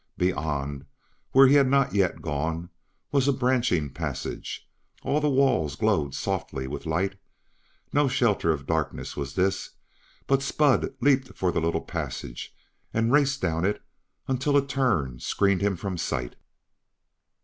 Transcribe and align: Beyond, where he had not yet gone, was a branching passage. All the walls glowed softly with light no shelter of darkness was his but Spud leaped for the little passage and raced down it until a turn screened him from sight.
Beyond, 0.17 0.85
where 1.31 1.45
he 1.45 1.53
had 1.53 1.67
not 1.67 1.93
yet 1.93 2.23
gone, 2.23 2.71
was 3.11 3.27
a 3.27 3.31
branching 3.31 3.91
passage. 3.91 4.67
All 5.03 5.21
the 5.21 5.29
walls 5.29 5.75
glowed 5.75 6.15
softly 6.15 6.65
with 6.65 6.87
light 6.87 7.19
no 7.93 8.07
shelter 8.07 8.51
of 8.51 8.65
darkness 8.65 9.15
was 9.15 9.35
his 9.35 9.69
but 10.25 10.41
Spud 10.41 10.95
leaped 11.01 11.37
for 11.37 11.51
the 11.51 11.61
little 11.61 11.81
passage 11.83 12.55
and 12.91 13.11
raced 13.13 13.43
down 13.43 13.63
it 13.63 13.79
until 14.27 14.57
a 14.57 14.65
turn 14.65 15.19
screened 15.19 15.61
him 15.61 15.75
from 15.75 15.99
sight. 15.99 16.35